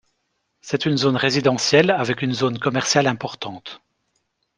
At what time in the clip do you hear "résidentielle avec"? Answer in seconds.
1.15-2.23